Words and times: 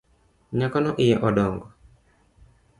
Nyakono 0.57 0.89
iye 1.03 1.15
odongo? 1.27 1.65